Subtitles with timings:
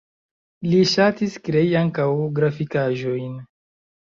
[0.69, 2.09] Li ŝatis krei ankaŭ
[2.41, 3.37] grafikaĵojn.